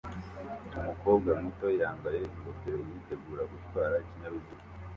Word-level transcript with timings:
Umukobwa 0.79 1.29
muto 1.43 1.67
yambaye 1.81 2.19
ingofero 2.33 2.79
yitegura 2.89 3.43
gutwara 3.53 3.95
ikinyabiziga 4.03 4.65